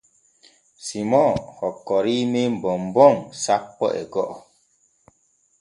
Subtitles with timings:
[0.85, 4.35] Simon hokkorii men bonbon sappo e go’o.